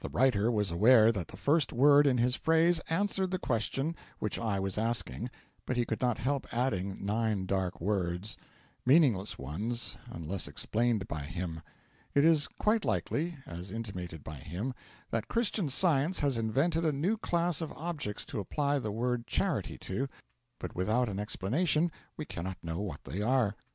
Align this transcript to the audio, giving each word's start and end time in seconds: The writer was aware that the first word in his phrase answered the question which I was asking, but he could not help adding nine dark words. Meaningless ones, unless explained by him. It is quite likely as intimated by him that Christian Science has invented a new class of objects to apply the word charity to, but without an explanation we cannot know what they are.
The 0.00 0.08
writer 0.08 0.50
was 0.50 0.70
aware 0.70 1.12
that 1.12 1.28
the 1.28 1.36
first 1.36 1.74
word 1.74 2.06
in 2.06 2.16
his 2.16 2.36
phrase 2.36 2.80
answered 2.88 3.30
the 3.30 3.38
question 3.38 3.94
which 4.18 4.38
I 4.38 4.58
was 4.58 4.78
asking, 4.78 5.28
but 5.66 5.76
he 5.76 5.84
could 5.84 6.00
not 6.00 6.16
help 6.16 6.46
adding 6.54 7.04
nine 7.04 7.44
dark 7.44 7.78
words. 7.78 8.38
Meaningless 8.86 9.36
ones, 9.36 9.98
unless 10.10 10.48
explained 10.48 11.06
by 11.06 11.24
him. 11.24 11.60
It 12.14 12.24
is 12.24 12.48
quite 12.58 12.86
likely 12.86 13.36
as 13.44 13.70
intimated 13.70 14.24
by 14.24 14.36
him 14.36 14.72
that 15.10 15.28
Christian 15.28 15.68
Science 15.68 16.20
has 16.20 16.38
invented 16.38 16.86
a 16.86 16.90
new 16.90 17.18
class 17.18 17.60
of 17.60 17.70
objects 17.72 18.24
to 18.24 18.40
apply 18.40 18.78
the 18.78 18.90
word 18.90 19.26
charity 19.26 19.76
to, 19.80 20.08
but 20.58 20.74
without 20.74 21.10
an 21.10 21.20
explanation 21.20 21.92
we 22.16 22.24
cannot 22.24 22.56
know 22.64 22.80
what 22.80 23.04
they 23.04 23.20
are. 23.20 23.54